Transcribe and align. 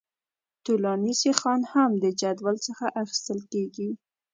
طولاني 0.65 1.13
سیخان 1.23 1.61
هم 1.73 1.91
د 2.03 2.05
جدول 2.21 2.55
څخه 2.67 2.85
اخیستل 3.01 3.39
کیږي 3.51 3.89